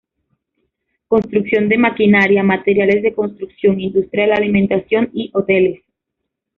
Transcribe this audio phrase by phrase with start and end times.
[1.07, 5.83] Construcción de maquinaria, materiales de construcción, industria de la alimentación y Hoteles.